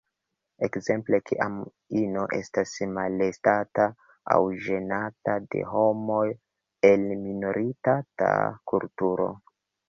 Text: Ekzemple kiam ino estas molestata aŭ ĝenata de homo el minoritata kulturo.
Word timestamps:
Ekzemple 0.67 1.17
kiam 1.29 1.57
ino 1.99 2.23
estas 2.37 2.71
molestata 2.93 3.85
aŭ 4.37 4.39
ĝenata 4.69 5.37
de 5.53 5.63
homo 5.75 6.17
el 6.91 7.07
minoritata 7.21 8.33
kulturo. 8.75 9.31